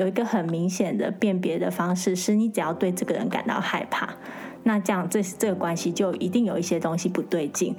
[0.00, 4.08] 有一个很明显的辨别的方式，是你只要对这个人感到害怕，
[4.62, 7.76] 那这样这这个关系就一定有一些东西不对劲。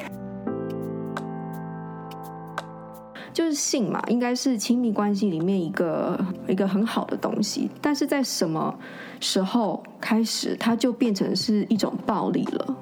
[3.34, 8.78] 就是性嘛，应该是亲密关系里面一个一个很好的东西，但是在什么
[9.20, 12.76] 时候开始，它就变成是一种暴力了？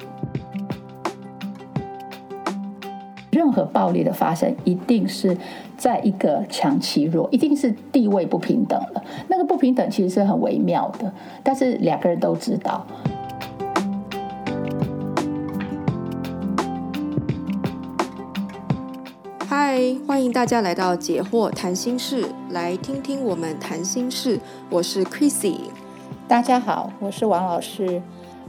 [3.40, 5.38] 任何暴力的发生，一定是
[5.78, 9.02] 在一个强欺弱，一定是地位不平等了。
[9.30, 11.10] 那个不平等其实是很微妙的，
[11.42, 12.86] 但是两个人都知道。
[19.48, 24.38] 嗨，欢迎大家来到解惑谈心室，来听听我们谈心事。
[24.70, 25.56] 我是 Chrissy，
[26.28, 28.02] 大家好，我是王老师。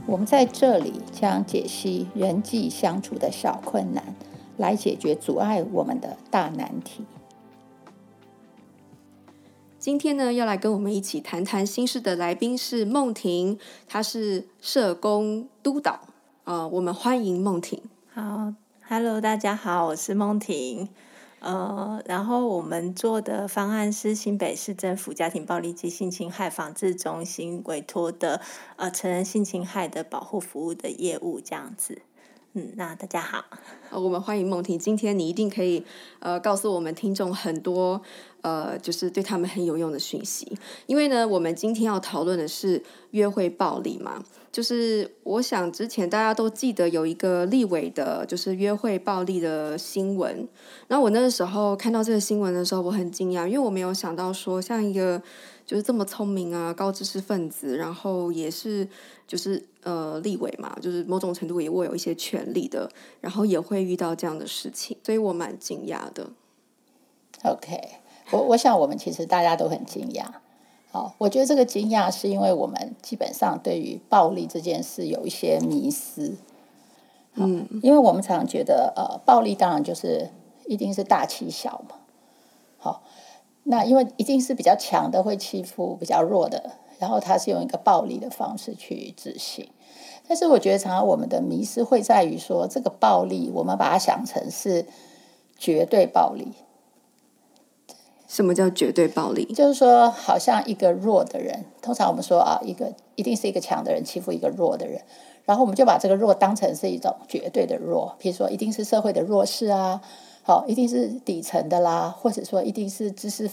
[0.05, 4.03] 我们在这里将解析人际相处的小困难，
[4.61, 7.03] 来解决阻碍我们的大难题。
[9.79, 15.93] 今天呢，要来跟我们一起谈谈心事的来宾是孟婷，她是社工督导
[16.43, 17.81] 啊、呃，我们欢迎孟婷。
[18.13, 18.53] 好。
[18.87, 20.89] Hello，大家好，我是孟婷，
[21.39, 28.41] 呃，然后我们做的方案是新北市政府家庭暴力及性侵害防治中心委托的
[28.75, 32.01] 呃成人性侵害的保护服务的业务这样子，
[32.53, 33.45] 嗯，那大家好，
[33.97, 35.85] 我们欢迎梦婷，今天你一定可以
[36.19, 38.01] 呃告诉我们听众很多。
[38.41, 44.21] 呃，就是对他们很有用的讯息，因为呢，我们今天要讨论的是约会暴力嘛。
[44.51, 50.47] 就是我想之前大家都记得有一个立委的，就是约会暴力的新闻。
[50.87, 55.21] 然后我那个时候看到这个新闻的时候，我很惊讶，因为我没有想到说，像一个
[55.71, 58.85] 就是这么聪明啊、高知识分子，然后也是
[59.25, 62.91] 就是呃立委嘛，就是某种程度也握有一些权利的，
[63.21, 66.27] 然后也会遇到这样的事情，所以我蛮惊讶的。
[67.45, 67.79] OK。
[68.31, 70.25] 我我想，我们其实大家都很惊讶。
[70.91, 76.35] 好，我觉得这个惊讶是因为我们基本上对于暴力这件事有一些迷思。
[77.35, 80.31] 嗯，因为我们常常觉得，呃，暴力当然就是
[80.65, 81.95] 一定是大欺小嘛。
[82.77, 83.03] 好，
[83.63, 89.69] 那因为一定是比较强的会欺负比较弱的，然后他是用一个暴力的方式去执行。
[90.27, 94.85] 但是我觉得，常常我们的迷失会在于说，这个暴力我们把它想成是
[95.57, 96.53] 绝对暴力。
[98.27, 99.43] 什么叫绝对暴力？
[99.53, 105.01] 就是说，好像一个弱的人，通常我们说啊，一个一定是一个强的人欺负一个弱的人，
[105.43, 110.01] 然后我们就把这个弱当成是一种绝对的弱，比如说一定是社会的弱势啊，
[110.43, 113.49] 好，一定是底层的啦，或者说一定是知识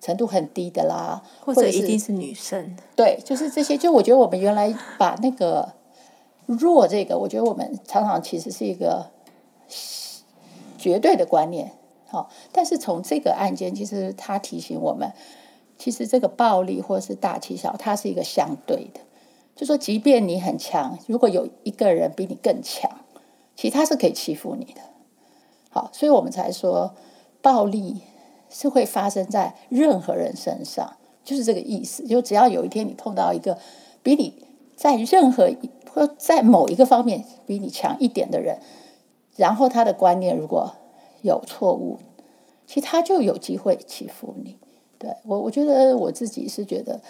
[0.00, 2.76] 程度很低的啦，或者一定是女生。
[2.96, 3.78] 对，就是这些。
[3.78, 5.72] 就我觉得我们原来把那个
[6.46, 9.10] 弱这个，我觉得我们常常其实是一个
[10.76, 11.72] 绝对的观念。
[12.08, 15.12] 好，但是从这个案件，其实他提醒我们，
[15.78, 19.00] 其实这个暴力或是大欺小，它是一个相对的。
[19.54, 22.90] 就说，即便你很强，如果有一个人比你更强，
[23.54, 24.80] 其实他是可以欺负你的。
[25.72, 26.94] 好，所以我们才说，
[27.40, 28.02] 暴力
[28.50, 32.06] 是会发生在任何人身上，就是这个意思。
[32.06, 33.56] 就只要有一天你碰到一个
[34.02, 34.44] 比你
[34.76, 35.50] 在任何
[35.90, 38.58] 或在某一个方面比你强一点的人，
[39.36, 40.74] 然后他的观念如果
[41.22, 41.98] 有错误，
[42.66, 44.58] 其实他就有机会欺负你。
[44.98, 47.00] 对，我，我觉得我自己是觉得，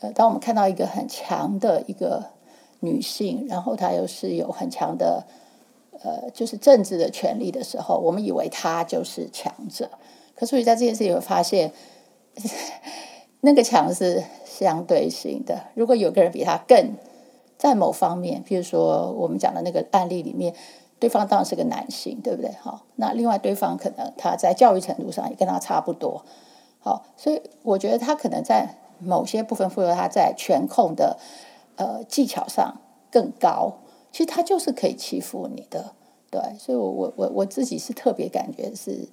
[0.00, 2.24] 呃，当我们看到一个很强的一个
[2.80, 5.26] 女性，然后她又是有很强的，
[6.02, 9.90] 呃，就是政治的权力的时候，我们以为他就是强者。
[10.34, 11.72] 可是，所以在这件事情会发现，
[13.42, 15.60] 那个强是相对性的。
[15.74, 16.94] 如果有个人比他更
[17.56, 20.54] 在某方面，譬如说我们讲的那个案例里面。
[21.00, 22.50] 对方当然是个男性，对不对？
[22.60, 26.24] 好，那另外对方可能他在教育程度上也跟他差不多，
[26.80, 31.16] 好，所以我觉得他可能在某些部分，或者他在权控的
[31.76, 32.80] 呃技巧上
[33.12, 33.74] 更高，
[34.10, 35.94] 其实他就是可以欺负你的，
[36.30, 36.40] 对。
[36.58, 39.08] 所以我我我我自己是特别感觉是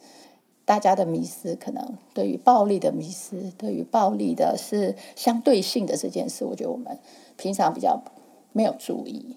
[0.64, 6.98] 大家的迷思，可能对于暴力的迷思，对于暴力的是相对性的这件事，我觉得我们
[7.38, 8.02] 平常比较
[8.52, 9.36] 没有注意。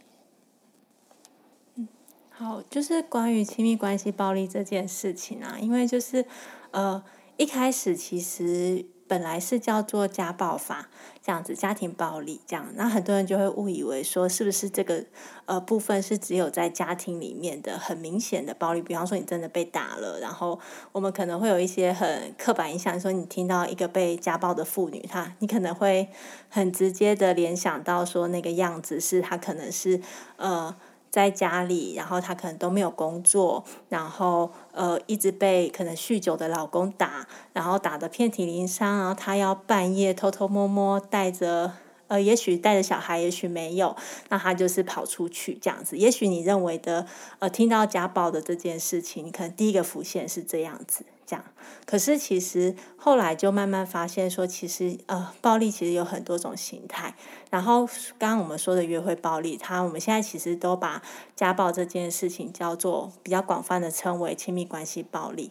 [1.74, 1.88] 嗯
[2.30, 6.24] 好，就是关于亲密关系暴力这件事情啊，因为就是
[6.70, 7.02] 呃，
[7.36, 10.88] 一开始其实本来是叫做家暴法
[11.22, 15.04] 这样子，家庭暴力这样，那很多人就会误以为说，是不是这个
[15.46, 20.60] 呃部分是只有在家庭里面的很明显的暴力，比方说你真的被打了，然后
[20.92, 26.08] 我们可能会有一些很刻板印象，说你听到一个被家暴的妇女，她你可能会
[26.50, 30.00] 很直接的联想到说那个样子是她可能是
[30.36, 30.76] 呃。
[31.10, 41.72] 在家里，然后他可能都没有工作，然后呃一直被可能酗酒的老公打，然后打得遍体鳞伤，然后他要半夜偷偷摸摸带着
[42.08, 43.94] 呃，也许带着小孩，也许没有，
[44.30, 45.96] 那他就是跑出去这样子。
[45.98, 47.06] 也许你认为的
[47.38, 51.04] 呃听到家暴的这件事情，你可能第一个浮现是这样子。
[51.28, 51.44] 这样，
[51.84, 57.14] 可是其实后来就慢慢发现说，其实呃，暴力其实有很多种形态。
[57.50, 57.86] 然后
[58.18, 61.02] 刚刚我们说的约会暴力，它我们现在其实都把
[61.36, 65.50] 家暴这件事情叫做比较广泛的称为亲密关系暴力。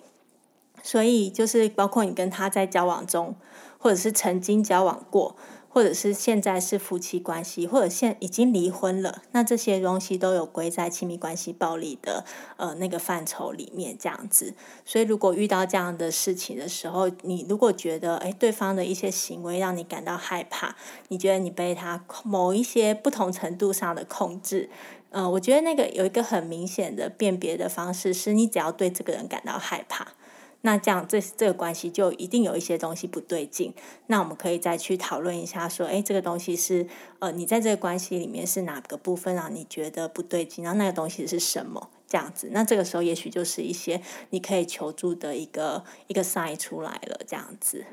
[0.82, 3.36] 所以就是包括你跟他在交往中，
[3.78, 5.36] 或者是曾经交往过。
[5.78, 12.26] 或者是现在是夫妻关系，或者现已经离婚了，那这些东西都有归在亲密关系暴力的
[12.56, 14.56] 呃那个范畴里面，这样子。
[14.84, 20.76] 所以如果遇到这样的事情的时候，你如果觉得诶对方的一些行为让你感到害怕，
[21.10, 24.72] 你觉得你被他某一些不同程度上的控制，
[25.12, 30.17] 呃，我觉得那个有一个很明显的辨别的方式，是你只要对这个人感到害怕。
[30.62, 33.74] 那这样，这这个关系就一定有一些东西不对劲。
[34.08, 36.88] 那我们可以再去讨论一下，说，哎，这个东西是，
[37.20, 40.64] 呃，你在这个关系里面是哪个部分让你觉得不对劲？
[40.64, 41.90] 然后那个东西是什么？
[42.08, 44.02] 这样子，那这个时候也许就是一些
[44.32, 47.86] 你可以求助的一个一个 sign 出来了，这样子。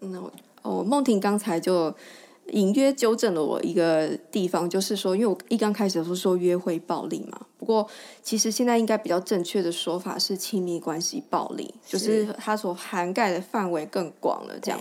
[0.00, 0.30] 那嗯，
[0.62, 1.94] 哦，梦婷刚才就。
[2.48, 7.88] 隐约纠正了我一个地方，就是说，因为我一刚开始的时候说约会暴力嘛，不过
[8.22, 14.54] 其实现在应该比较正确的说法是亲密关系暴力，是就是它所涵盖的范围更广了。
[14.60, 14.78] 这样，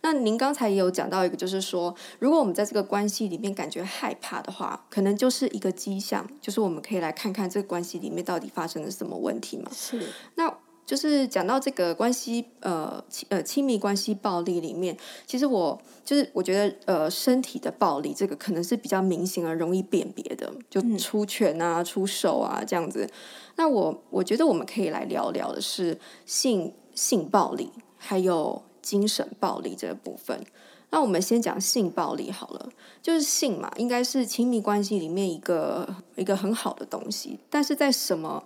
[0.00, 9.70] 那您刚才也有讲到一个，就是说，如果我们在这个关系里面感觉害怕的话，可能就是一个迹象，就是我们可以来看看这个关系里面到底发生了什么问题嘛。
[9.70, 10.00] 是，
[10.36, 10.50] 那。
[10.86, 14.96] 就是讲到这个关系，呃，亲呃亲密关系暴力里面，
[15.26, 23.08] 其实我就是我觉得，呃，身体的暴力这个可能是比较明显而容易辨别的，就出拳啊、嗯、出手啊这样子。
[23.56, 30.44] 那我我觉得我们可以来聊聊的是性性暴力，还有精神暴力这个部分。
[30.90, 32.68] 那我们先讲性暴力好了，
[33.02, 38.44] 就是性嘛，应该是亲密关系里面一个一个很好的东西，但是在什么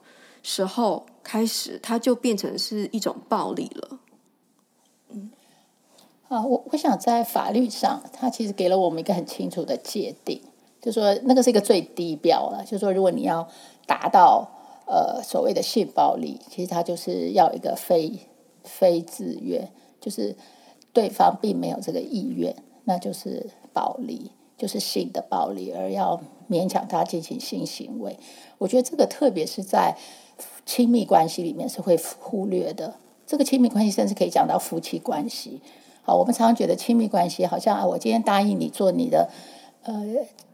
[0.51, 4.01] 时候开始，它就变成是一种暴力了。
[5.11, 5.31] 嗯，
[6.29, 10.41] 啊，我我想在法律上，它其实给了我们一个很清楚的界定，
[10.81, 12.65] 就说那个是一个最低标了。
[12.65, 13.47] 就说如果你要
[13.87, 14.49] 达到
[14.87, 18.19] 呃所谓的性暴力，其实它就是要一个非
[18.65, 19.71] 非自愿，
[20.01, 20.35] 就是
[20.95, 26.19] 对方并没有这个意愿，那就是暴力，就是性的暴力，而要
[26.49, 28.19] 勉强他进行性行为。
[28.59, 29.97] 我觉得这个特别是在。
[30.65, 32.95] 亲密关系里面是会忽略的，
[33.27, 35.63] 这个亲密关系甚至可以讲到夫妻关系。
[36.03, 39.31] 好，我们常常觉得亲密关系好像啊，我今天答应你做你的
[39.83, 40.05] 呃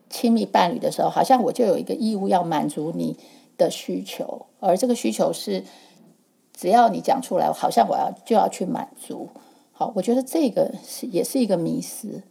[0.09, 3.19] 亲密伴侣的时候，好像我就有一个义务要满足你
[3.59, 5.65] 的需求，而这个需求是
[6.55, 9.29] 只要你讲出来，好像我要就要去满足。
[9.73, 12.23] 好，我觉得这个是也是一个迷思。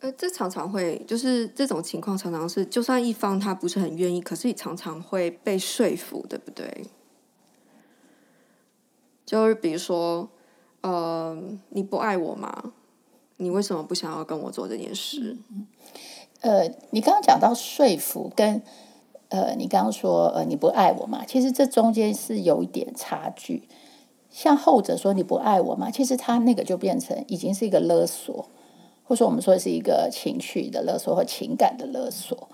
[0.00, 6.86] 呃，这常常会就是这种情况，常常是就算一方他不是很愿意，可是也常常会被说服，对不对？
[9.26, 10.30] 就是比如说，
[10.82, 11.36] 呃，
[11.70, 12.72] 你不爱我吗？
[13.38, 15.36] 你为什么不想要跟我做这件事？
[16.40, 18.62] 呃，你刚刚讲到说服跟
[19.30, 21.24] 呃，你刚刚说呃，你不爱我吗？
[21.26, 23.68] 其实这中间是有一点差距。
[24.30, 25.90] 像后者说你不爱我吗？
[25.90, 28.48] 其实他那个就变成已经是一个勒索。
[29.08, 32.50] 或者说，我们说是一个情绪的勒索或情感的勒索，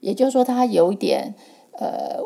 [0.00, 1.34] 也就是说，它有一点
[1.72, 2.24] 呃，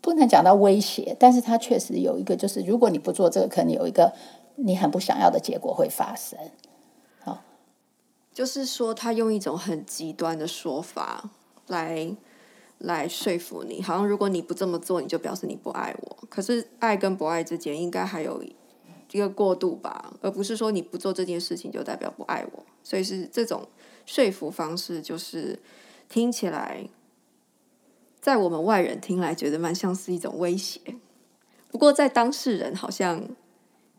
[0.00, 4.12] 不能讲到威胁，但是它确实有一个，就是如果你不做这个，可能有一个
[4.54, 6.38] 你很不想要的结果会发生。
[7.24, 7.42] 好，
[8.32, 11.28] 就是说，他用一种很极端的说法
[11.66, 12.14] 来
[12.78, 16.16] 来说服你，好像如果你不这么做，你就表示你不爱我。
[16.28, 18.40] 可是，爱跟不爱之间，应该还有。
[19.12, 23.68] 一个过渡吧，而不是说你不做这件事情就代表不爱我，所以是这种
[24.06, 25.58] 说服方式，就是
[26.08, 26.88] 听起来，
[28.20, 30.80] 在我们外人听来觉得蛮像是一种威胁，
[31.70, 33.28] 不过在当事人好像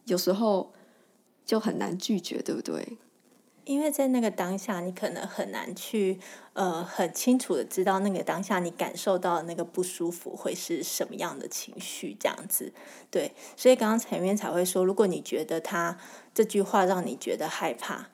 [0.05, 0.71] 有时候
[1.45, 2.97] 就很难拒绝，对不对？
[3.65, 6.19] 因为在那个当下，你可能很难去
[6.53, 12.73] 呃很清楚的知道那个当下你感受到的那个不舒服会是什么样的情绪，这样子，
[13.09, 15.97] 对，所以刚刚前面才会说，如果你觉得他
[16.33, 18.07] 这句话让你觉得害怕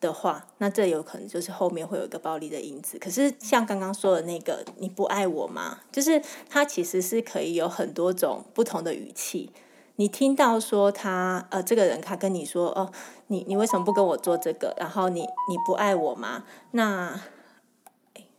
[0.00, 2.98] 的话，那这有可能就是后面会有一个暴力的因子。
[2.98, 5.80] 可是像刚刚说的那个，你不爱我吗？
[5.92, 9.50] 就是他其实是可以有很多种不同的语气。
[9.96, 12.90] 你听到说他呃，这个人他跟你说哦，
[13.28, 14.74] 你你为什么不跟我做这个？
[14.78, 16.44] 然后你你不爱我吗？
[16.72, 17.20] 那，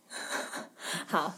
[1.07, 1.33] 好，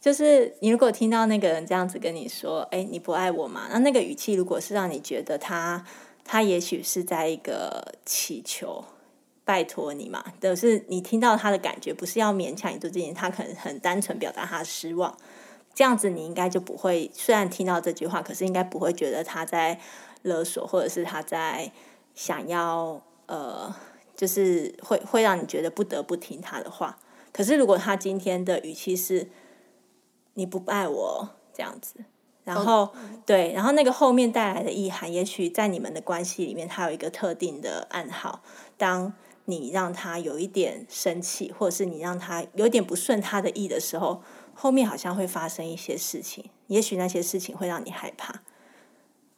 [0.00, 5.84] 就是你如果听到那个人这样子跟你说：“哎，你不爱我吗？”那那个语气如果是让你觉得他
[6.24, 8.84] 他也许是在一个祈求。
[9.44, 15.16] 拜托你嘛，都是你听到他的感觉，不是要勉强你做这件事，他可能很单纯表达他的失望，
[15.78, 19.78] 这样子你应该就不会，虽然听到这句话，可是应该不会觉得他在
[20.22, 21.70] 勒索，或者是他在
[22.16, 23.72] 想要呃，
[24.16, 26.98] 就是会会让你觉得不得不听他的话。
[27.32, 29.28] 可是如果他今天的语气是
[30.34, 32.00] 你不爱我这样子，
[32.42, 32.92] 然后、哦、
[33.24, 38.42] 对，然后那个后面带来的意涵，也许在你们的关系里面，它有一个特定的暗号，
[38.76, 39.12] 当。
[39.48, 44.20] 你让他有一点生气，或者是你让他有点不顺他的意的时候，
[44.52, 46.50] 后面好像会发生一些事情。
[46.66, 48.42] 也许那些事情会让你害怕。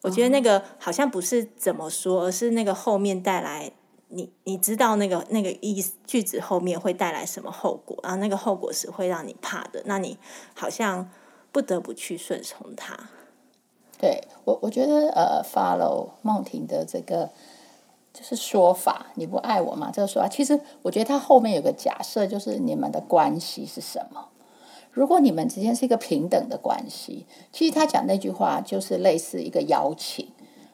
[0.02, 3.70] 我觉得那个好像不是怎么说，而是那个后面带来
[4.08, 9.80] 你你知道那个那个意思句子后面会带来什么后果，然后那个后果是会让你怕的。
[9.84, 10.18] 那你
[10.56, 11.08] 好像
[11.52, 12.98] 不得不去顺从他。
[13.96, 17.30] 对我，我觉得呃，follow 梦婷的这个。
[18.12, 19.90] 就是说法，你不爱我吗？
[19.92, 24.28] 这个说法，其实我觉得他后面有个假设，就是你们的关系是什么？
[24.90, 30.28] 如果你们之间是一个平等的关系，其实他讲那句话就是类似一个邀请，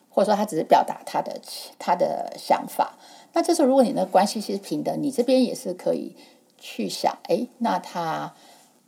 [0.09, 1.39] 或者说他只是表达他的
[1.79, 2.97] 他的想法。
[3.35, 6.17] 那这时候，如果你的关系是平等，你这边也是可以
[6.57, 8.35] 去想，哎，那他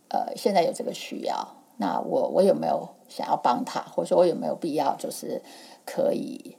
[0.07, 5.43] 呃现在有这个需要，那我我有没有想要帮他，或者说我有没有必要就是
[5.85, 6.57] 可以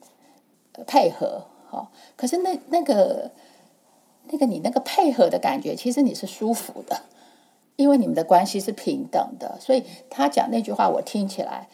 [0.86, 1.42] 配合？
[1.70, 3.30] 哦，可是那那个
[4.30, 7.02] 那个你那个配合的感觉，其实你是舒服的，
[7.76, 11.68] 因为你们的关系是平等的，所以他讲那句话，我听起来，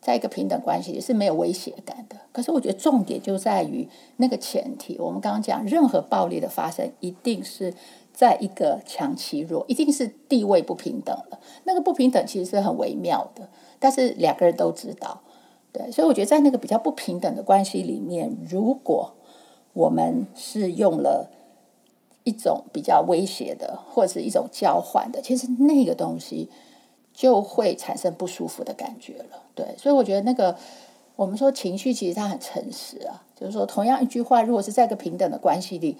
[0.00, 2.16] 在一个平等关系也是没有威胁感的。
[2.32, 7.74] 可是我觉得重点就在于那个前提，我们刚刚讲，任何暴力的发生，一定是
[8.12, 11.38] 在一个强欺弱，一定是地位不平等的。
[11.64, 15.20] 那个不平等其实是很微妙的，但是两个人都知道，
[15.72, 19.14] 对，所以我觉得在那个比较不平等的关系里面，如果
[19.72, 21.30] 我们是用了
[22.24, 26.50] 一种比较威胁的，或者是一种交换的，其实那个东西
[27.12, 29.42] 就会产生不舒服的感觉了。
[29.54, 30.56] 对，所以我觉得那个
[31.16, 35.96] 我们说情绪，其实它很诚实啊，就是说同样一句话，如果是在一个平等的关系里，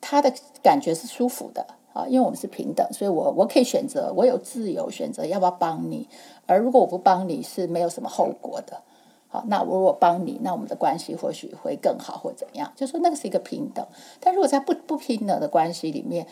[0.00, 6.08] 他的感觉是舒服的啊，因为我们是平等，所以我我可以选择，我有自由选择要不要帮你，
[6.46, 8.82] 而如果我不帮你是没有什么后果的。
[9.30, 12.72] 好，那我如果帮你，那我们的关系或许会更好，或怎么样？
[12.74, 13.86] 就说那个是一个平等。
[14.20, 16.26] 但如果在不不平等的关系里面，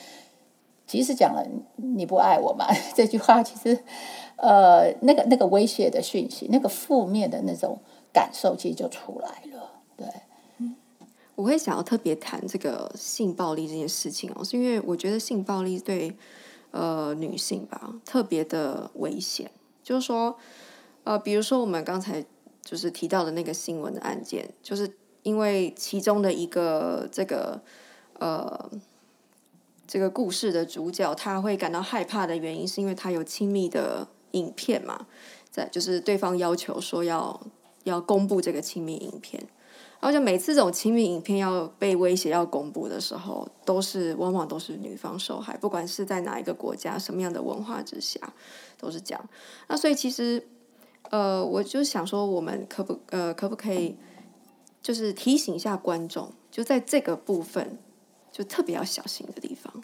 [0.86, 3.84] 即使讲了你不爱我嘛， 这句话其实，
[4.36, 7.78] 呃，那个那个威胁的讯息，那个负面的那种
[8.14, 9.72] 感受，其实就出来了。
[9.94, 10.06] 对，
[11.34, 16.16] 我会想要特别谈这个性暴力这件事情哦，是因为我觉得性暴力对
[16.70, 19.50] 呃女性吧特别的危险，
[19.82, 20.38] 就是说，
[21.04, 22.24] 呃，比如说我们刚才。
[22.66, 24.90] 就是提到的那个新闻的案件，就是
[25.22, 27.62] 因为其中的一个这个
[28.18, 28.68] 呃
[29.86, 35.06] 这个故事的主角，他会感到害怕的原因，是因为他有亲密的影片嘛，
[35.48, 37.40] 在就是对方要求说要
[37.84, 39.40] 要公布这个亲密影片，
[40.00, 48.18] 然后就每次这种亲密影片要被威胁要公布的时候，都是往往都是女方受害，不管是在哪一个国家、什么样的文化之下，
[48.76, 49.28] 都是这样。
[49.68, 50.48] 那所以其实。
[51.10, 53.96] 呃，我就想说，我们可不呃，可不可以，
[54.82, 57.78] 就是提醒一下观众，就在这个部分，
[58.32, 59.82] 就特别要小心的地方。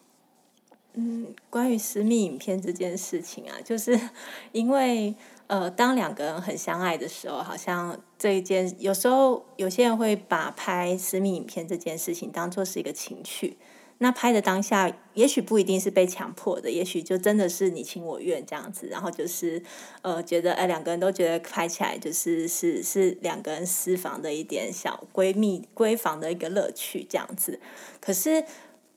[0.95, 3.99] 嗯，关于私密影片这件事情啊，就是
[4.53, 5.15] 因为
[5.47, 13.57] 呃，当两个人很相爱的时候，好像这一件，有时候有些人会把拍私密影片这件事情当做是一个情趣。
[14.03, 19.63] 那拍的当下，也许不一定是被强迫的，也许就真的是你情我愿这样子，然后就是
[20.03, 27.61] 呃，觉得哎，两个人都觉得拍起来就是是是两个人私房的一点小闺蜜闺房的一个乐趣这样子。
[28.01, 28.45] 可是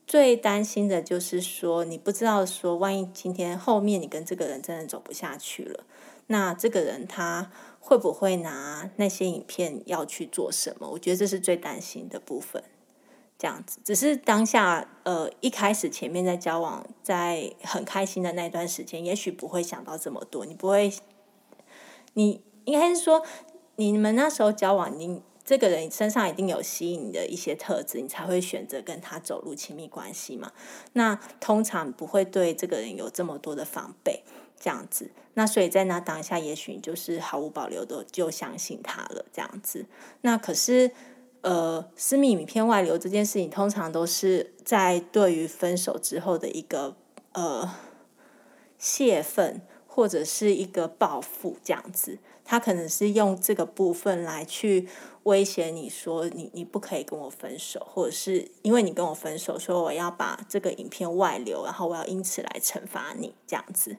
[0.08, 5.84] 最担心的就是说，你不知道说，万一今天后面你跟这个人真的走不下去了，
[6.26, 10.90] 那这个人他会不会拿那些影片要去做什么？
[10.90, 12.64] 我觉得这是最担心的部分。
[13.38, 20.46] 这样子，只是当下，呃，一开始前面在交往，在很开心的那段时间，也许不会想到这么多。
[20.46, 20.90] 你不会，
[22.14, 23.22] 你应该是说，
[23.76, 30.52] 你们那时候交往，你这个人身上一定有吸引你的一些特质，你才会选择跟他走入亲密关系嘛。
[30.94, 34.24] 那通常不会对这个人有这么多的防备，
[34.58, 35.10] 这样子。
[35.34, 39.84] 那所以在那当下，也许你就是毫无保留的就相信他了，这样子。
[40.22, 40.92] 那可是。
[41.46, 46.96] 呃，私密影片外流这件事情，通常都是在对于分手之后的一个
[47.34, 47.72] 呃
[48.76, 52.18] 泄愤，或者是一个报复这样子。
[52.44, 54.88] 他可能是用这个部分来去
[55.22, 63.96] 威胁你说你你不可以跟我分手，或者是因为你跟我分手，说我要把这个影片外流，然后我要因此来惩罚你这样子。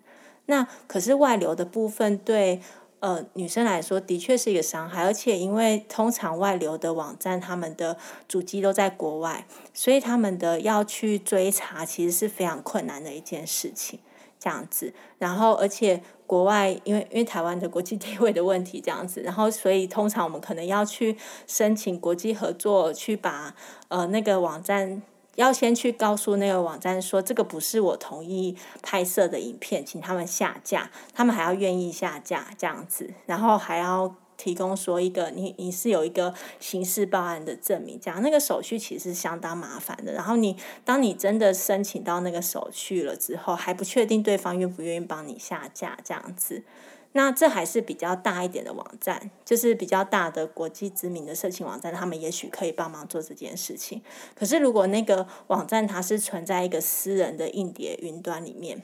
[0.48, 2.62] 那可是外流的部分对
[3.00, 14.00] 呃女生来说的确是一个伤害，而且因为通常外流的网站他们的主机都在国外，所以他们的要去追查其实是非常困难的一件事情。
[14.40, 23.56] 这样子，然后而且国外因为因为台湾的国际地位的问题，这样子，然后所以通常我们可能要去申请国际合作，去把
[23.88, 25.02] 呃那个网站
[25.38, 34.14] 要先去告诉那个网站说，这个不是我同意拍摄的影片，请他们下架，他们还要愿意下架这样子，然后还要。
[34.38, 40.14] 提供说一个你你是有一个刑事报案的证明，这样那个手续其实相当麻烦的。
[40.14, 46.62] 然后你当你真的申请到那个手续了之后，还不确定对方愿不愿意帮你下架这样子。
[47.14, 54.02] 那这还是比较大一点的网站，就是比较大的国际知名的色情网站，他们也许可以帮忙做这件事情。
[54.36, 58.82] 可是如果那个网站它是存在一个私人的硬碟云端里面。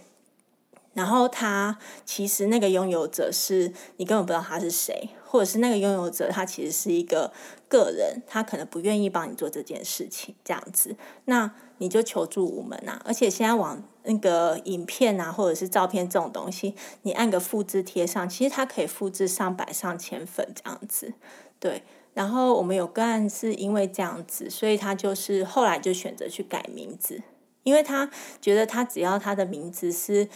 [0.93, 7.33] 然后他其实那个拥有者是你根本不知道他是谁，或者是那个拥有者他其实是一个
[7.67, 10.95] 个人，他可能不愿意帮你做这件事情，这样子，
[11.25, 13.01] 那你就求助无门啊！
[13.05, 21.13] 而且现在网那个影片啊，或者是照片这种东西，你按个复制贴上，其实它可以复制上百上千份这样子，
[21.59, 21.81] 对。
[22.13, 27.23] 然后我们有个案是因为这样子，所以他就是后来就选择去改名字，
[27.63, 30.29] 因为他觉得他只要他的名字是。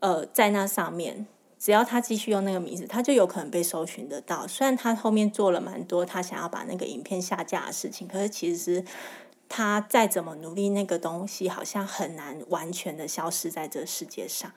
[0.00, 1.26] 呃，在那上面，
[1.58, 4.46] 只要他继续用那个名字，他就有可能被搜寻得到。
[4.46, 8.84] 虽然他后面做了蛮多他想要把那个影片下架的事情，可是其实
[9.48, 14.50] 他再怎么努力，那个东西好像很难完全的消失在这世界上。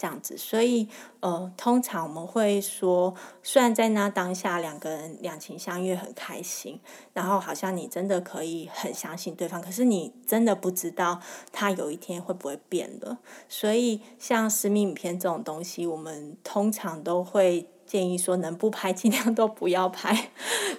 [0.00, 0.88] 这样子，所以
[1.20, 6.80] 呃，通常我们会说，虽然在那当下两个人两情相悦很开心，
[7.12, 11.20] 然后好像你真的可以很相信对方，可是你真的不知道
[11.52, 13.18] 他有一天会不会变了。
[13.46, 17.68] 所以像私密影片这种东西，我们通常都会。
[17.90, 20.30] 建议说，能不拍尽量都不要拍，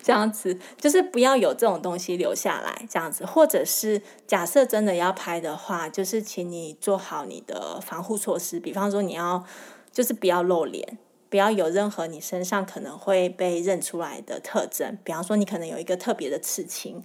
[0.01, 9.43] 这样子就是不要有这种东西留下来，这样子，或者是假设真的要拍的话，就是请你做好你的防护措施，比方说你要
[9.91, 10.97] 就是不要露脸，
[11.29, 17.03] 不要有任何你身上可能会被认出来的特征，比方说你可能有一个特别的刺青。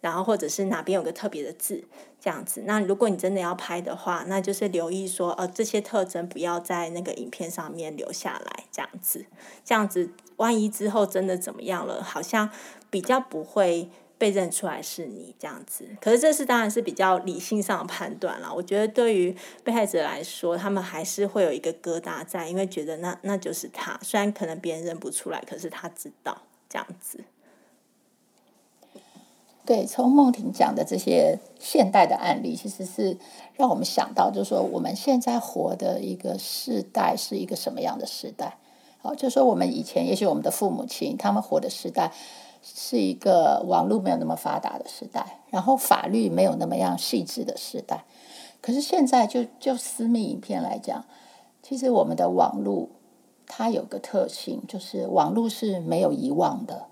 [0.00, 1.84] 然后或者是哪边有个特别的字，
[2.20, 2.62] 这样子。
[2.66, 9.26] 那如果你真的要拍的话，那就是留意说，呃，这些特征不要在那个影片上面留下来，这样子。
[9.64, 12.48] 这样子，万一之后真的怎么样了，好像
[12.90, 15.84] 比较不会被认出来是你这样子。
[16.00, 18.52] 可是这是当然是比较理性上的判断了。
[18.54, 23.98] 我觉得对于被害者来说，他们还是会有一个疙瘩在，因为觉得那那就是他。
[24.02, 27.24] 虽然可能别人认不出来，可是他知道这样子。
[29.68, 33.18] 对，从梦婷讲的这些现代的案例，其实是
[33.54, 38.56] 让我们想到，就是说我们现在活的一个时代是一个什么样的时代？
[39.02, 42.14] 好，就说我们以前，也许我们的父母亲他们活的时代
[42.62, 48.06] 是一个网络没有那么发达的时代，然后法律没有那么样细致的时代。
[48.62, 51.04] 可是现在就，就就私密影片来讲，
[51.62, 52.88] 其实我们的网络
[53.46, 56.86] 它有个特性，就是网络是没有遗忘的。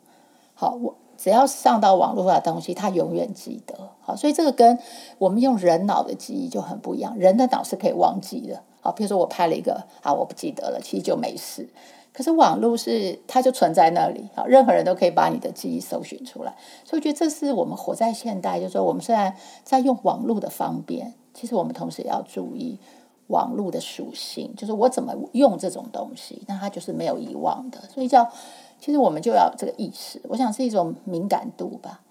[0.53, 0.95] 好，我。
[1.17, 3.75] 只要上到网络上的东西，他永远记得。
[4.01, 4.79] 好，所以这个跟
[5.19, 7.17] 我们用人脑的记忆就很不一样。
[7.19, 8.63] 人的脑是可以忘记的。
[8.81, 11.69] 好，比如说我拍了一个，啊，我不记得了，其实就没事。
[12.13, 16.55] 可是网络是它就存在那里，好，任何人都可以把你的记忆搜寻出来。
[16.85, 22.79] 所以我觉得这是我们活在现代，就是说我们虽然在用网络的方便，其实我们同时也要注意
[23.27, 27.81] 网络的属性，就是我怎么用这种东西，那它就是没有遗忘的。
[27.93, 28.31] 所以叫。
[28.79, 32.03] 其实我们就要这个意识，我想是一种敏感度吧。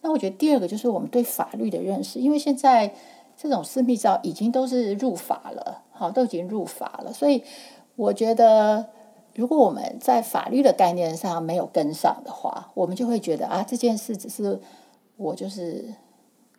[0.00, 2.92] 那我觉得第二个就是我们对法律的认识，因为现在
[3.36, 7.12] 这种私密照已经都是入法了，好，都已经入法了。
[7.12, 7.44] 所以
[7.94, 8.86] 我觉得，
[9.34, 14.58] 如果我们在法律的概念上没有跟上的话，我们就会觉得啊，这件事只是
[15.16, 15.94] 我就是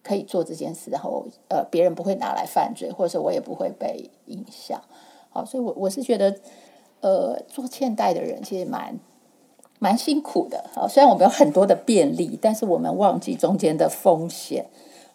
[0.01, 4.81] 可以做这件事，然后呃，别人不会拿来犯罪，或者说我也不会被影响。
[5.31, 6.33] 好，所以我我是觉得，
[7.01, 8.97] 呃，做欠代的人其实蛮。
[9.83, 14.65] 蛮辛苦的，好，虽然我们有很多的便利，但是我们忘记中间的风险，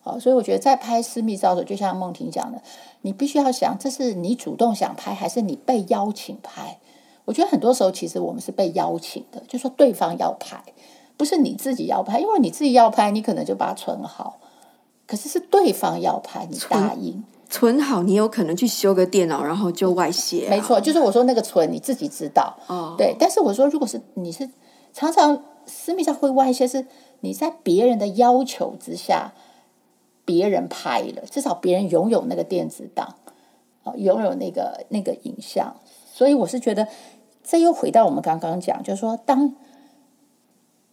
[0.02, 2.60] 好，所以我觉得在拍私密照的时候，就像梦婷讲的，
[3.00, 6.78] 你必须要想，这是你主动想拍，还是你被邀请拍？
[7.24, 10.62] 我觉得很多时候其实我们是被邀请的，就说对方要拍，
[11.16, 14.38] 不是你自己要拍，因为你自己要拍，你可能就把它存好，
[15.06, 20.50] 可是是对方要拍，你答应，存好，你有可能去修个电脑，然后就外泄、啊。
[20.50, 22.56] 没错，就是我说那个存你自己知道。
[22.66, 23.16] 哦，对。
[23.18, 24.48] 但是我说，如果是你是
[24.92, 26.86] 常常私密上会外泄，是
[27.20, 29.32] 你在别人的要求之下，
[30.26, 33.16] 别人拍了，至少别人拥有那个电子档，
[33.82, 35.74] 哦，拥有那个那个影像。
[36.12, 36.86] 所以我是觉得，
[37.42, 39.54] 这又回到我们刚刚讲，就是说，当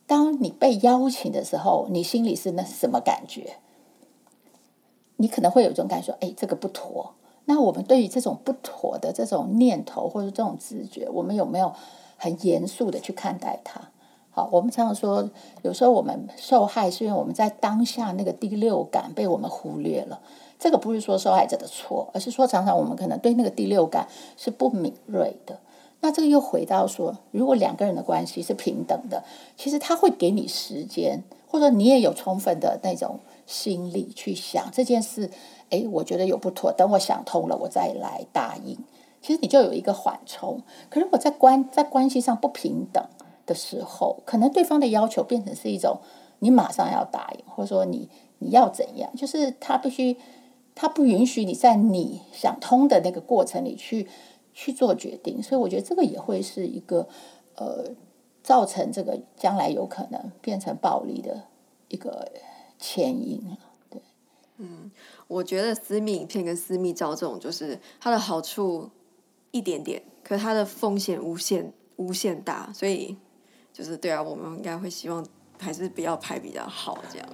[0.08, 3.58] 当你被邀请的时候，你心里是那什么感觉？
[5.18, 7.14] 你可能会有一种感觉，哎，这个不妥。
[7.46, 11.72] 那我们对于这种不妥的这种念头或者这种直觉，我们有没有
[12.18, 13.80] 很严肃的去看待它？
[14.32, 15.30] 好，我们常常说，
[15.62, 20.20] 有时候我们受害是因为我们在当下那个第六感被我们忽略了。
[20.58, 25.60] 这个不是说受害者的错，而是说常常我们可能对那个第六感是不敏锐的。
[26.02, 29.24] 那这个又回到说，如果两个人的关系是平等的，
[29.56, 33.20] 其实他会给你时间，或者你也有充分的那种。
[33.46, 35.30] 心里去想这件事，
[35.70, 38.78] 诶，我觉得有不妥，等我想通了，我再来答应。
[39.22, 40.62] 其实你就有一个缓冲。
[40.90, 43.04] 可是我在关在关系上不平等
[43.46, 46.00] 的时候，可能对方的要求变成是一种
[46.40, 50.18] 你马上要答应，或者说你你要怎样，就是他必须
[50.74, 54.08] 他不允许你在你想通的那个过程里去
[54.54, 55.42] 去做决定。
[55.42, 57.08] 所以我觉得这个也会是一个
[57.56, 57.92] 呃，
[58.44, 61.44] 造成这个将来有可能变成暴力的
[61.90, 62.32] 一个。
[62.78, 63.42] 牵引
[63.90, 64.02] 对，
[64.58, 64.92] 嗯，
[65.28, 68.90] 我觉得私密影片跟私密照这种，就是它的好处
[69.52, 73.16] 一点点，可是它的风险无限无限大，所以
[73.74, 75.26] 就是对啊，我们应该会希望
[75.60, 77.28] 还是不要拍比较好，这样。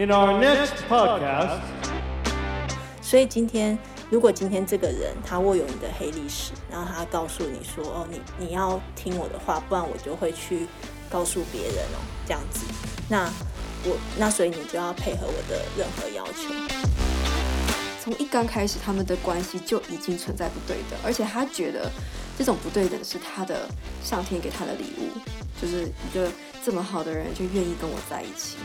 [0.00, 1.58] In our next podcast，
[3.02, 10.66] 所以今天，如果今天这个人他握有你的黑历史，然后他告诉你说：“哦，你你要听我的话，不然我就会去
[11.10, 12.64] 告诉别人哦，这样子。”
[13.10, 13.30] 那
[13.84, 16.48] 我那所以你就要配合我的任何要求。
[18.02, 21.90] 从一刚开始，他们的关系就已经存在不对等，而且他觉得
[22.38, 23.68] 这种不对等是他的
[24.02, 25.10] 上天给他的礼物，
[25.60, 26.26] 就是一个
[26.64, 28.56] 这么好的人就愿意跟我在一起。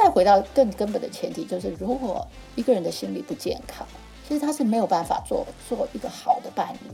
[0.00, 3.84] 再回到更根本的前提，就是如果一个人的心理不健康，
[4.28, 6.90] 其实他是没有办法做做一个好的伴侣。